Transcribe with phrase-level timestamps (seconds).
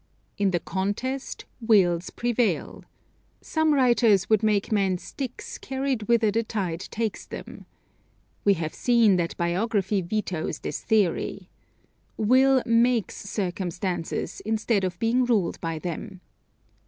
[0.39, 2.83] In the contest, wills prevail.
[3.39, 7.67] Some writers would make men sticks carried whither the tide takes them.
[8.43, 11.51] We have seen that biography vetoes this theory.
[12.17, 16.21] Will makes circumstances instead of being ruled by them.